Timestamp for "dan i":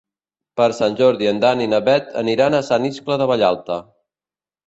1.43-1.67